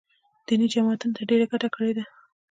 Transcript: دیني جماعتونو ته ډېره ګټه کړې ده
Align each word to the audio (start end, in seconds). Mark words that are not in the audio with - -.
دیني 0.47 0.67
جماعتونو 0.73 1.15
ته 1.17 1.21
ډېره 1.29 1.45
ګټه 1.51 1.67
کړې 1.75 1.91
ده 1.97 2.03